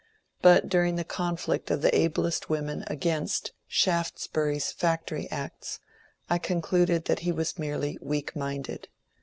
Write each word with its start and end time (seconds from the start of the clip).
But 0.41 0.67
during 0.67 0.95
the 0.95 1.03
conflict 1.03 1.69
of 1.69 1.83
the 1.83 1.95
ablest 1.95 2.49
women 2.49 2.83
against 2.87 3.51
Shaftesbury's 3.67 4.71
Factory 4.71 5.29
Acts, 5.29 5.79
I 6.27 6.39
concluded 6.39 7.05
that 7.05 7.19
he 7.19 7.31
was 7.31 7.59
merely 7.59 7.99
weak 8.01 8.35
minded. 8.35 8.87